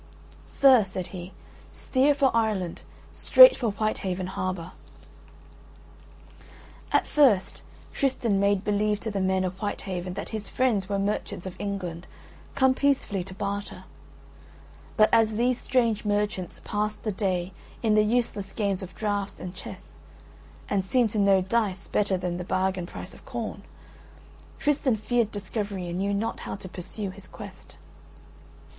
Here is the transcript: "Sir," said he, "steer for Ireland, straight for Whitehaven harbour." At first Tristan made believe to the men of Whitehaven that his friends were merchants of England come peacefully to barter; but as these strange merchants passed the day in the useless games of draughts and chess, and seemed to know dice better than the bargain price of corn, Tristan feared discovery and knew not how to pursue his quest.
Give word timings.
"Sir," 0.47 0.83
said 0.83 1.07
he, 1.13 1.31
"steer 1.73 2.15
for 2.15 2.35
Ireland, 2.35 2.81
straight 3.13 3.55
for 3.55 3.69
Whitehaven 3.69 4.25
harbour." 4.29 4.71
At 6.91 7.05
first 7.05 7.61
Tristan 7.93 8.39
made 8.39 8.63
believe 8.63 8.99
to 9.01 9.11
the 9.11 9.21
men 9.21 9.43
of 9.43 9.59
Whitehaven 9.61 10.15
that 10.15 10.29
his 10.29 10.49
friends 10.49 10.89
were 10.89 10.97
merchants 10.97 11.45
of 11.45 11.55
England 11.59 12.07
come 12.55 12.73
peacefully 12.73 13.23
to 13.25 13.35
barter; 13.35 13.83
but 14.97 15.07
as 15.13 15.35
these 15.35 15.61
strange 15.61 16.03
merchants 16.03 16.61
passed 16.63 17.03
the 17.03 17.11
day 17.11 17.51
in 17.83 17.93
the 17.93 18.01
useless 18.03 18.53
games 18.53 18.81
of 18.81 18.95
draughts 18.95 19.39
and 19.39 19.53
chess, 19.53 19.97
and 20.67 20.83
seemed 20.83 21.11
to 21.11 21.19
know 21.19 21.43
dice 21.43 21.87
better 21.87 22.17
than 22.17 22.37
the 22.37 22.43
bargain 22.43 22.87
price 22.87 23.13
of 23.13 23.23
corn, 23.23 23.61
Tristan 24.57 24.95
feared 24.97 25.31
discovery 25.31 25.87
and 25.91 25.99
knew 25.99 26.11
not 26.11 26.39
how 26.39 26.55
to 26.55 26.67
pursue 26.67 27.11
his 27.11 27.27
quest. 27.27 27.75